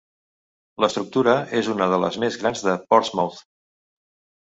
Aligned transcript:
L'estructura 0.85 1.35
és 1.61 1.71
una 1.75 1.91
de 1.93 2.01
les 2.07 2.19
més 2.25 2.41
grans 2.43 2.67
de 2.71 2.77
Portsmouth. 2.91 3.41